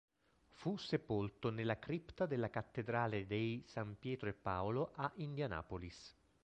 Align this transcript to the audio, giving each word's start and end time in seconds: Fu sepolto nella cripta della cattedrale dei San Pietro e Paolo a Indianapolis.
Fu 0.55 0.77
sepolto 0.77 1.51
nella 1.51 1.77
cripta 1.77 2.25
della 2.25 2.49
cattedrale 2.49 3.27
dei 3.27 3.61
San 3.67 3.97
Pietro 3.99 4.29
e 4.29 4.33
Paolo 4.33 4.93
a 4.95 5.11
Indianapolis. 5.17 6.15